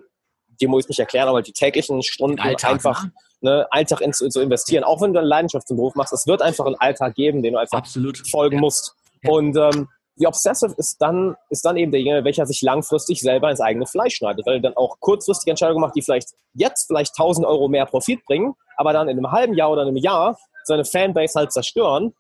[0.62, 3.12] die muss ich nicht erklären, aber die täglichen Stunden Alltag, einfach ne?
[3.41, 4.84] Ne, Alltag in, zu investieren.
[4.84, 7.53] Auch wenn du eine Leidenschaft zum Beruf machst, es wird einfach einen Alltag geben, den
[7.53, 8.21] du einfach Absolut.
[8.29, 8.62] folgen ja.
[8.62, 8.95] musst.
[9.23, 9.32] Ja.
[9.32, 9.88] Und ähm,
[10.19, 14.15] die Obsessive ist dann, ist dann eben derjenige, welcher sich langfristig selber ins eigene Fleisch
[14.15, 17.86] schneidet, weil er dann auch kurzfristige Entscheidungen macht, die vielleicht jetzt vielleicht 1000 Euro mehr
[17.86, 22.13] Profit bringen, aber dann in einem halben Jahr oder einem Jahr seine Fanbase halt zerstören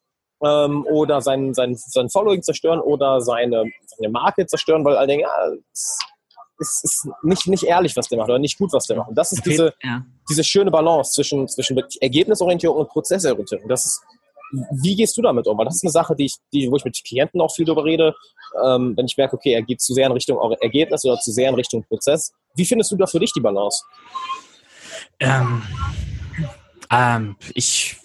[0.43, 5.25] ähm, oder sein, sein, sein Following zerstören oder seine, seine Marke zerstören, weil alle denken,
[5.25, 5.99] ja, es
[6.59, 9.09] ist, ist nicht, nicht ehrlich, was der macht oder nicht gut, was der macht.
[9.09, 10.03] Und das ist diese, ja.
[10.29, 13.67] diese schöne Balance zwischen, zwischen Ergebnisorientierung und Prozessorientierung.
[13.67, 14.01] Das ist
[14.51, 15.57] wie gehst du damit um?
[15.57, 17.85] Weil das ist eine Sache, die ich, die, wo ich mit Klienten auch viel darüber
[17.85, 18.15] rede.
[18.65, 21.49] Ähm, wenn ich merke, okay, er geht zu sehr in Richtung Ergebnis oder zu sehr
[21.49, 22.33] in Richtung Prozess.
[22.55, 23.83] Wie findest du da für dich die Balance?
[25.19, 25.61] Ähm,
[26.91, 27.97] ähm, ich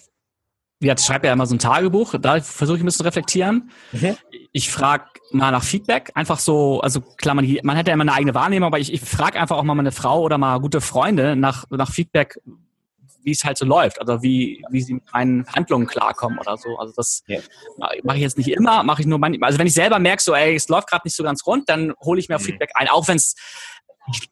[0.81, 3.71] ja, schreibe ja immer so ein Tagebuch, da versuche ich ein bisschen zu reflektieren.
[3.91, 4.17] Mhm.
[4.51, 8.13] Ich frage mal nach Feedback, einfach so, also klar, man, man hat ja immer eine
[8.13, 11.35] eigene Wahrnehmung, aber ich, ich frage einfach auch mal meine Frau oder mal gute Freunde
[11.35, 12.39] nach, nach Feedback,
[13.25, 16.77] wie es halt so läuft, also wie, wie sie mit meinen Handlungen klarkommen oder so.
[16.77, 17.39] Also das ja.
[18.03, 19.47] mache ich jetzt nicht immer, mache ich nur manchmal.
[19.47, 21.93] Also wenn ich selber merke, so, ey, es läuft gerade nicht so ganz rund, dann
[22.01, 22.43] hole ich mir mhm.
[22.43, 23.35] Feedback ein, auch wenn es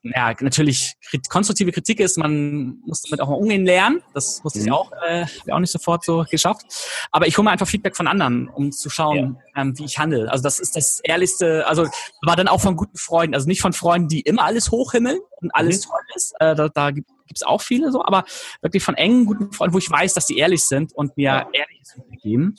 [0.03, 0.93] ja, natürlich
[1.29, 4.01] konstruktive Kritik ist, man muss damit auch mal umgehen lernen.
[4.13, 4.73] Das musste ich mhm.
[4.73, 6.65] auch, äh, auch nicht sofort so geschafft.
[7.11, 9.61] Aber ich hole mir einfach Feedback von anderen, um zu schauen, ja.
[9.61, 10.31] ähm, wie ich handle.
[10.31, 11.87] Also das ist das Ehrlichste, also
[12.21, 15.53] aber dann auch von guten Freunden, also nicht von Freunden, die immer alles hochhimmeln und
[15.55, 15.89] alles mhm.
[15.89, 16.33] toll ist.
[16.39, 18.25] Äh, da da gibt es auch viele so, aber
[18.61, 21.49] wirklich von engen, guten Freunden, wo ich weiß, dass die ehrlich sind und mir ja.
[21.51, 22.55] ehrliches Feedback geben.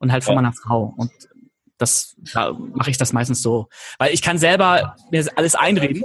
[0.00, 0.42] Und halt von ja.
[0.42, 0.94] meiner Frau.
[0.96, 1.10] Und
[1.78, 3.68] das da mache ich das meistens so.
[3.98, 6.02] Weil ich kann selber mir alles einreden.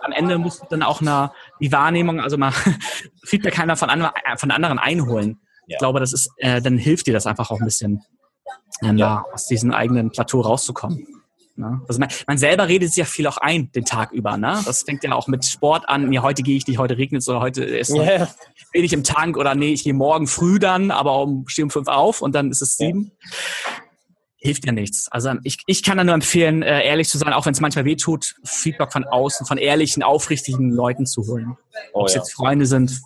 [0.00, 2.52] Am Ende muss dann auch eine, die Wahrnehmung, also mal
[3.24, 5.40] Feedback keiner von, an, von anderen einholen.
[5.66, 8.02] Ich glaube, das ist, äh, dann hilft dir das einfach auch ein bisschen,
[8.82, 9.24] äh, ja.
[9.32, 11.06] aus diesem eigenen Plateau rauszukommen.
[11.56, 11.82] Ne?
[11.86, 14.36] Also man, man, selber redet sich ja viel auch ein den Tag über.
[14.36, 14.60] Ne?
[14.64, 16.10] Das fängt ja auch mit Sport an.
[16.12, 18.28] Ja, heute gehe ich nicht, heute regnet es oder heute ist yeah.
[18.72, 21.70] bin ich im Tank oder nee, ich gehe morgen früh dann, aber um stehe um
[21.70, 23.12] fünf auf und dann ist es sieben.
[23.22, 23.81] Ja
[24.42, 25.08] hilft ja nichts.
[25.10, 27.84] Also ich, ich kann da nur empfehlen, äh, ehrlich zu sein, auch wenn es manchmal
[27.84, 31.56] weh tut, Feedback von außen, von ehrlichen, aufrichtigen Leuten zu holen.
[31.92, 32.20] Oh, Ob es ja.
[32.20, 33.00] jetzt Freunde sind,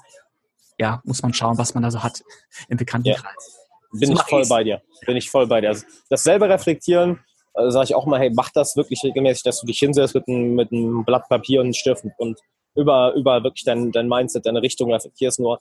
[0.78, 2.22] ja, muss man schauen, was man da so hat
[2.68, 3.58] im Bekanntenkreis.
[3.92, 3.98] Ja.
[3.98, 4.48] Bin so ich voll ich's.
[4.48, 4.82] bei dir.
[5.04, 5.68] Bin ich voll bei dir.
[5.68, 7.20] Also das selber reflektieren,
[7.52, 10.26] also sage ich auch mal, hey, mach das wirklich regelmäßig, dass du dich hinsetzt mit
[10.28, 12.40] einem, mit einem Blatt Papier und einem Stift und
[12.74, 15.58] über, über wirklich dein, dein Mindset, deine Richtung reflektierst nur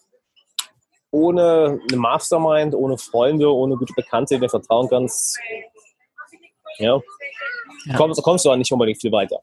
[1.15, 5.39] ohne eine Mastermind, ohne Freunde, ohne gute Bekannte, denen du vertrauen kannst,
[6.77, 6.99] ja,
[7.85, 7.95] ja.
[7.95, 9.39] Kommst, kommst du auch nicht unbedingt viel weiter.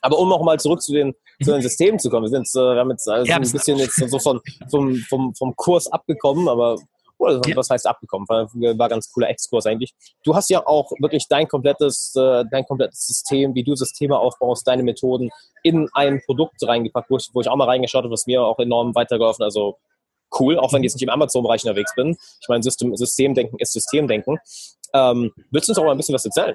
[0.00, 2.80] Aber um nochmal zurück zu den, zu den Systemen zu kommen, wir, sind, äh, wir
[2.80, 6.76] haben jetzt also ein bisschen jetzt so von, vom, vom, vom Kurs abgekommen, aber
[7.18, 8.28] oder oh, was heißt abgekommen?
[8.28, 9.94] War, war ganz cooler Exkurs eigentlich.
[10.24, 14.66] Du hast ja auch wirklich dein komplettes, äh, dein komplettes System, wie du Systeme aufbaust,
[14.66, 15.30] deine Methoden
[15.62, 18.58] in ein Produkt reingepackt, wo ich, wo ich auch mal reingeschaut habe, was mir auch
[18.58, 19.44] enorm weitergeholfen.
[19.44, 19.78] Also
[20.38, 22.16] cool, auch wenn ich jetzt nicht im Amazon-Bereich unterwegs bin.
[22.40, 24.38] Ich meine, System, Systemdenken ist Systemdenken.
[24.94, 26.54] Ähm, willst du uns auch mal ein bisschen was erzählen?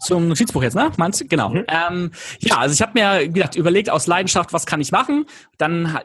[0.00, 0.90] Zum Notizbuch jetzt, ne?
[0.96, 1.26] Meinst du?
[1.26, 1.50] Genau.
[1.50, 1.64] Mhm.
[1.68, 5.26] Ähm, ja, also ich habe mir, wie gesagt, überlegt aus Leidenschaft, was kann ich machen?
[5.58, 5.98] Dann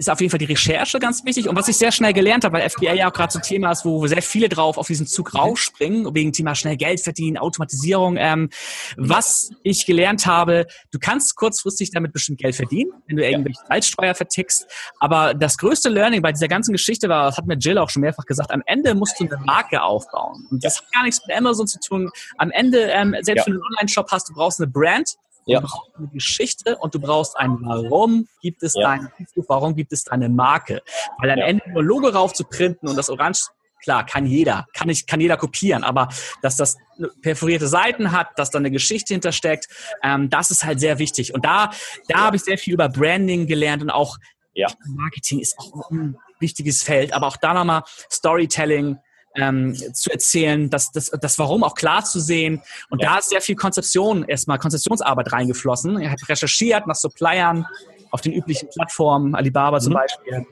[0.00, 1.46] ist auf jeden Fall die Recherche ganz wichtig.
[1.46, 3.70] Und was ich sehr schnell gelernt habe, weil FBA ja auch gerade so ein Thema
[3.70, 5.40] ist, wo sehr viele drauf auf diesen Zug mhm.
[5.40, 8.16] rausspringen, wegen Thema schnell Geld verdienen, Automatisierung.
[8.18, 8.48] Ähm,
[8.96, 14.14] was ich gelernt habe, du kannst kurzfristig damit bestimmt Geld verdienen, wenn du irgendwelche Salzsteuer
[14.14, 14.66] vertickst.
[15.00, 18.00] Aber das größte Learning bei dieser ganzen Geschichte war, das hat mir Jill auch schon
[18.00, 20.46] mehrfach gesagt, am Ende musst du eine Marke aufbauen.
[20.50, 22.10] Und das hat gar nichts mit Amazon zu tun.
[22.38, 23.46] Am Ende, ähm, selbst ja.
[23.46, 25.16] wenn du einen Online-Shop hast, du brauchst eine Brand,
[25.50, 25.60] ja.
[25.60, 28.82] Du brauchst eine Geschichte und du brauchst ein Warum gibt es ja.
[28.82, 29.08] dein
[29.48, 30.82] warum gibt es deine Marke.
[31.18, 31.46] Weil am ja.
[31.46, 33.48] Ende nur Logo rauf zu printen und das Orange,
[33.82, 36.08] klar, kann jeder, kann ich, kann jeder kopieren, aber
[36.42, 36.76] dass das
[37.22, 39.68] perforierte Seiten hat, dass da eine Geschichte hintersteckt,
[40.02, 41.34] ähm, das ist halt sehr wichtig.
[41.34, 41.70] Und da,
[42.08, 44.18] da habe ich sehr viel über Branding gelernt und auch
[44.52, 44.68] ja.
[44.86, 48.98] Marketing ist auch ein wichtiges Feld, aber auch da nochmal Storytelling,
[49.36, 52.62] ähm, zu erzählen, das, das, das Warum auch klar zu sehen.
[52.90, 53.10] Und ja.
[53.10, 56.00] da ist sehr viel Konzeption, erstmal Konzeptionsarbeit reingeflossen.
[56.00, 57.66] Er hat recherchiert nach Suppliern
[58.10, 59.82] auf den üblichen Plattformen, Alibaba mhm.
[59.82, 60.46] zum Beispiel.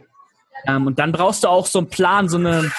[0.66, 2.70] Ähm, und dann brauchst du auch so einen Plan, so, eine,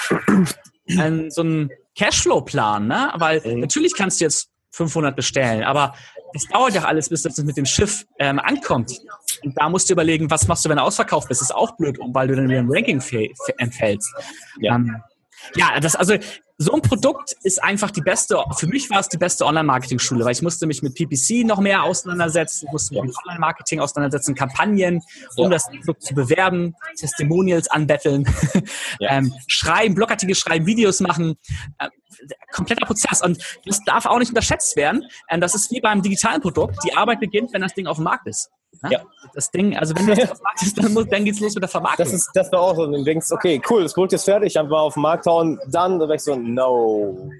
[0.98, 3.12] einen, so einen Cashflow-Plan, ne?
[3.16, 3.60] Weil mhm.
[3.60, 5.94] natürlich kannst du jetzt 500 bestellen, aber
[6.32, 9.00] es dauert ja alles, bis das mit dem Schiff ähm, ankommt.
[9.42, 11.40] Und da musst du überlegen, was machst du, wenn du ausverkauft bist.
[11.40, 13.02] Das ist auch blöd, weil du dann wieder im Ranking
[13.58, 14.14] entfällst.
[14.60, 14.76] Ja.
[14.76, 15.02] Ähm,
[15.54, 16.14] ja, das, also
[16.62, 20.32] so ein Produkt ist einfach die beste, für mich war es die beste Online-Marketing-Schule, weil
[20.32, 25.00] ich musste mich mit PPC noch mehr auseinandersetzen, musste mich mit Online-Marketing auseinandersetzen, Kampagnen,
[25.36, 25.50] um ja.
[25.50, 28.28] das Produkt zu bewerben, Testimonials anbetteln,
[28.98, 29.10] ja.
[29.16, 31.38] ähm, schreiben, Blogartikel schreiben, Videos machen,
[31.78, 31.88] äh,
[32.52, 33.22] kompletter Prozess.
[33.22, 35.04] Und das darf auch nicht unterschätzt werden.
[35.30, 36.76] Ähm, das ist wie beim digitalen Produkt.
[36.84, 38.50] Die Arbeit beginnt, wenn das Ding auf dem Markt ist.
[38.82, 38.90] Ne?
[38.92, 39.00] Ja.
[39.34, 42.04] Das Ding, also wenn du das vermarktest, dann, muss, dann geht's los mit der Vermarktung.
[42.04, 42.86] Das ist das war auch so.
[42.86, 45.98] Du denkst, okay, cool, das Produkt ist fertig, einfach mal auf den Markt hauen, dann
[45.98, 47.30] du denkst so, no.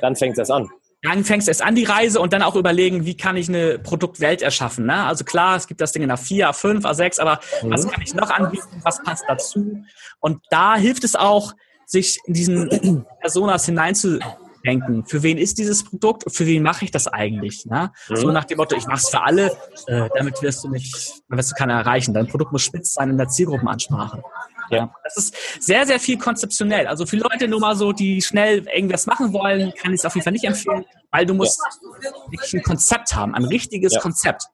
[0.00, 0.68] Dann fängt es an.
[1.02, 3.78] Dann fängst du erst an die Reise und dann auch überlegen, wie kann ich eine
[3.78, 4.86] Produktwelt erschaffen.
[4.86, 5.04] Ne?
[5.04, 7.70] Also klar, es gibt das Ding in A4, A5, A6, aber mhm.
[7.70, 9.84] was kann ich noch anbieten, was passt dazu?
[10.20, 11.52] Und da hilft es auch,
[11.86, 14.18] sich in diesen Personas hineinzu
[14.64, 17.66] denken, für wen ist dieses Produkt für wen mache ich das eigentlich?
[17.66, 17.92] Ne?
[18.08, 18.16] Mhm.
[18.16, 21.50] So nach dem Motto, ich mache es für alle, äh, damit wirst du nicht, wirst
[21.50, 22.14] du keiner erreichen.
[22.14, 24.22] Dein Produkt muss spitz sein in der Zielgruppenansprache.
[24.70, 24.94] Ja.
[25.04, 26.86] Das ist sehr, sehr viel konzeptionell.
[26.86, 30.14] Also für Leute nur mal so, die schnell irgendwas machen wollen, kann ich es auf
[30.14, 31.60] jeden Fall nicht empfehlen, weil du musst
[32.02, 32.10] ja.
[32.30, 34.00] wirklich ein Konzept haben, ein richtiges ja.
[34.00, 34.44] Konzept.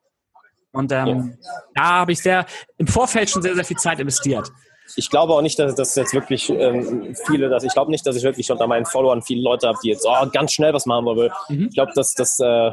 [0.73, 1.37] Und ähm,
[1.75, 2.45] da habe ich sehr
[2.77, 4.51] im Vorfeld schon sehr, sehr viel Zeit investiert.
[4.95, 8.15] Ich glaube auch nicht, dass das jetzt wirklich ähm, viele, dass ich glaube nicht, dass
[8.15, 11.05] ich wirklich unter meinen Followern viele Leute habe, die jetzt oh, ganz schnell was machen
[11.05, 11.31] wollen.
[11.49, 11.67] Mhm.
[11.69, 12.71] Ich glaube, dass das äh,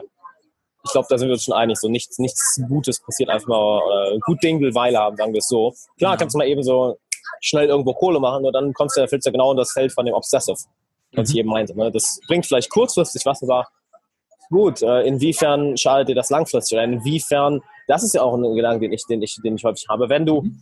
[0.84, 1.78] ich glaube, da sind wir uns schon einig.
[1.78, 4.14] So nichts, nichts Gutes passiert einfach mal.
[4.14, 5.74] Äh, gut Ding will Weile haben, sagen wir es so.
[5.98, 6.16] Klar, ja.
[6.16, 6.98] kannst du mal eben so
[7.40, 10.06] schnell irgendwo Kohle machen, nur dann kommst du, fällst du genau in das Feld von
[10.06, 10.56] dem Obsessive,
[11.12, 11.34] was mhm.
[11.34, 11.76] ich eben meinte.
[11.76, 11.90] Ne?
[11.92, 13.66] Das bringt vielleicht kurzfristig was, aber
[14.50, 16.76] gut, äh, inwiefern schadet dir das langfristig?
[16.76, 19.86] Oder inwiefern, das ist ja auch ein Gedanke, den ich, den ich, den ich häufig
[19.88, 20.08] habe.
[20.08, 20.60] Wenn du, mhm.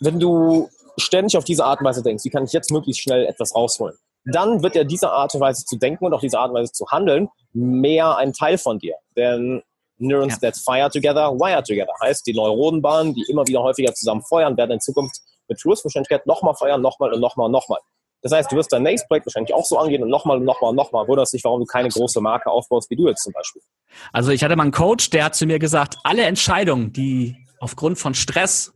[0.00, 3.26] wenn du ständig auf diese Art und Weise denkst, wie kann ich jetzt möglichst schnell
[3.26, 3.96] etwas rausholen?
[4.24, 6.72] Dann wird ja diese Art und Weise zu denken und auch diese Art und Weise
[6.72, 8.96] zu handeln mehr ein Teil von dir.
[9.16, 9.62] Denn
[9.98, 10.50] Neurons ja.
[10.50, 11.92] that fire together, wire together.
[12.02, 16.54] Heißt, die Neuronenbahnen, die immer wieder häufiger zusammen feuern, werden in Zukunft mit Schlussverständlichkeit nochmal
[16.54, 17.80] feuern, nochmal und nochmal und nochmal.
[18.22, 20.70] Das heißt, du wirst dein nächstes Projekt wahrscheinlich auch so angehen und nochmal und nochmal
[20.70, 21.06] und nochmal.
[21.06, 23.62] Wunderst dich, warum du keine große Marke aufbaust, wie du jetzt zum Beispiel.
[24.12, 27.98] Also ich hatte mal einen Coach, der hat zu mir gesagt, alle Entscheidungen, die aufgrund
[27.98, 28.72] von Stress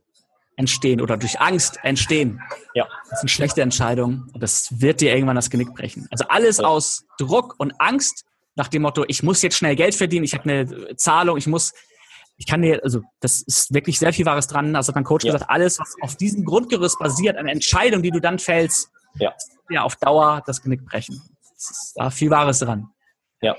[0.56, 2.40] entstehen oder durch Angst entstehen,
[2.74, 2.86] ja.
[3.10, 6.06] das sind schlechte Entscheidungen und das wird dir irgendwann das Genick brechen.
[6.10, 6.64] Also alles ja.
[6.64, 10.44] aus Druck und Angst nach dem Motto, ich muss jetzt schnell Geld verdienen, ich habe
[10.44, 11.72] eine Zahlung, ich muss
[12.42, 14.74] ich kann dir, also das ist wirklich sehr viel Wahres dran.
[14.74, 15.32] Also hat mein Coach ja.
[15.32, 19.32] gesagt, alles, was auf diesem Grundgerüst basiert, eine Entscheidung, die du dann fällst, ja,
[19.70, 21.22] ja auf Dauer das Genick brechen.
[21.56, 22.88] Es ist da viel Wahres dran.
[23.42, 23.56] Ja,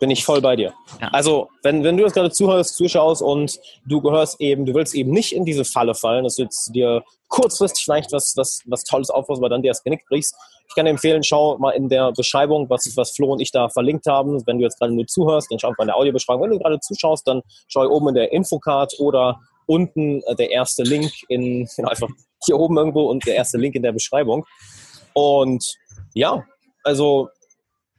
[0.00, 0.72] bin ich voll bei dir.
[1.00, 1.08] Ja.
[1.12, 5.12] Also, wenn, wenn du jetzt gerade zuhörst, zuschaust und du gehörst eben, du willst eben
[5.12, 9.10] nicht in diese Falle fallen, dass du jetzt dir kurzfristig vielleicht was, was, was Tolles
[9.10, 10.34] aufbaust, aber dann dir das Genick brichst,
[10.70, 13.68] ich kann dir empfehlen, schau mal in der Beschreibung, was, was Flo und ich da
[13.68, 14.46] verlinkt haben.
[14.46, 16.42] Wenn du jetzt gerade nur zuhörst, dann schau mal in der Audiobeschreibung.
[16.42, 20.84] Wenn du gerade zuschaust, dann schau oben in der Infocard oder unten äh, der erste
[20.84, 22.08] Link in, genau, einfach
[22.44, 24.46] hier oben irgendwo und der erste Link in der Beschreibung.
[25.12, 25.74] Und
[26.14, 26.44] ja,
[26.84, 27.28] also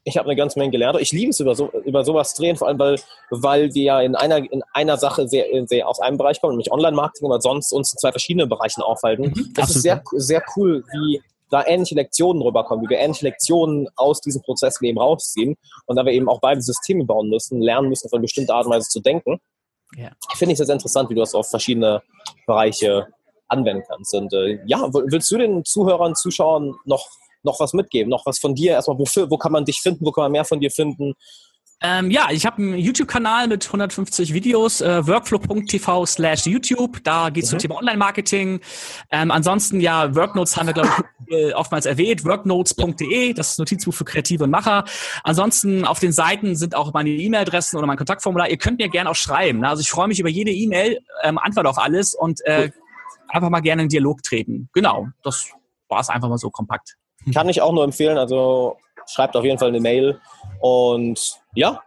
[0.04, 1.00] ich habe eine ganze Menge gelernt.
[1.00, 2.96] Ich liebe es, über, so, über sowas drehen, vor allem, weil,
[3.30, 6.72] weil wir ja in einer, in einer Sache sehr, sehr aus einem Bereich kommen, nämlich
[6.72, 9.34] Online-Marketing, aber sonst uns in zwei verschiedenen Bereichen aufhalten.
[9.36, 13.88] Mhm, das ist sehr, sehr cool, wie da ähnliche Lektionen rüberkommen, wie wir ähnliche Lektionen
[13.96, 18.08] aus diesem Prozessleben rausziehen und da wir eben auch beide Systeme bauen müssen, lernen müssen,
[18.08, 19.40] auf eine bestimmte Art und Weise zu denken.
[19.98, 20.12] Ja.
[20.36, 22.02] Finde ich sehr interessant, wie du das auf verschiedene
[22.48, 23.08] Bereiche
[23.50, 24.14] anwenden kannst.
[24.16, 27.10] Und äh, ja, willst du den Zuhörern, Zuschauern noch,
[27.44, 28.10] noch was mitgeben?
[28.10, 28.74] Noch was von dir?
[28.74, 30.06] Erstmal, wofür, wo kann man dich finden?
[30.06, 31.14] Wo kann man mehr von dir finden?
[31.84, 37.04] Ähm, ja, ich habe einen YouTube-Kanal mit 150 Videos, äh, workflow.tv slash YouTube.
[37.04, 37.54] Da geht es mhm.
[37.54, 38.62] zum Thema Online-Marketing.
[39.10, 40.90] Ähm, ansonsten, ja, Worknotes haben wir, glaube
[41.28, 42.24] ich, oftmals erwähnt.
[42.24, 44.84] Worknotes.de, das ist Notizbuch für Kreative und Macher.
[45.24, 48.48] Ansonsten auf den Seiten sind auch meine E-Mail-Adressen oder mein Kontaktformular.
[48.48, 49.62] Ihr könnt mir gerne auch schreiben.
[49.62, 49.70] Ne?
[49.70, 52.70] Also ich freue mich über jede E-Mail, ähm, antworte auf alles und äh,
[53.28, 54.70] einfach mal gerne in Dialog treten.
[54.74, 55.50] Genau, das
[55.90, 56.98] war es einfach mal so kompakt.
[57.34, 58.18] Kann ich auch nur empfehlen.
[58.18, 60.20] Also schreibt auf jeden Fall eine Mail
[60.60, 61.82] und ja,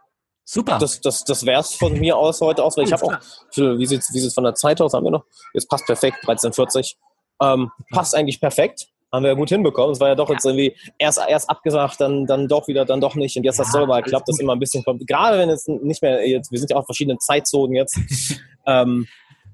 [0.46, 0.78] Super.
[0.78, 3.16] Das, das, das wäre es von mir aus heute aus, weil ich habe auch,
[3.56, 5.24] wie sieht wie sieht's von der Zeit aus, haben wir noch?
[5.54, 6.96] Jetzt passt perfekt, 13.40.
[7.42, 8.86] Ähm, passt eigentlich perfekt.
[9.10, 9.92] Haben wir ja gut hinbekommen.
[9.92, 10.34] Es war ja doch ja.
[10.34, 13.36] jetzt irgendwie erst, erst abgesagt, dann, dann doch wieder, dann doch nicht.
[13.36, 15.06] Und jetzt ja, das soll mal klappt, das immer ein bisschen kommt.
[15.06, 17.98] Gerade wenn es nicht mehr, jetzt, wir sind ja auch verschiedenen Zeitzonen jetzt.
[18.66, 19.06] ähm,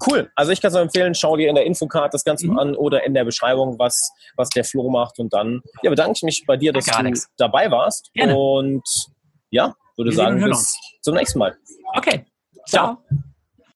[0.09, 0.31] cool.
[0.35, 2.59] Also ich kann es empfehlen, schau dir in der Infocard das Ganze mhm.
[2.59, 5.19] an oder in der Beschreibung, was, was der Flo macht.
[5.19, 8.11] Und dann ja, bedanke ich mich bei dir, dass du dabei warst.
[8.15, 8.37] Gerne.
[8.37, 8.85] Und
[9.51, 11.57] ja, würde sagen, bis zum nächsten Mal.
[11.95, 12.25] Okay.
[12.67, 12.99] Ciao.
[13.09, 13.21] Ciao.